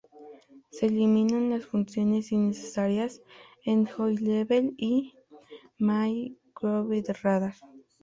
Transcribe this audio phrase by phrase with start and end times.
[0.71, 3.21] Se eliminan las funciones innecesarias:
[3.65, 5.13] Enjoy Level y
[5.77, 7.53] My Groove Radar.